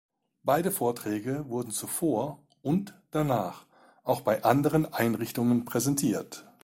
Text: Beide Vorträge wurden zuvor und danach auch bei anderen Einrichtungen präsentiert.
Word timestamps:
Beide 0.41 0.71
Vorträge 0.71 1.47
wurden 1.47 1.69
zuvor 1.69 2.39
und 2.63 2.99
danach 3.11 3.67
auch 4.03 4.21
bei 4.21 4.43
anderen 4.43 4.91
Einrichtungen 4.91 5.63
präsentiert. 5.63 6.51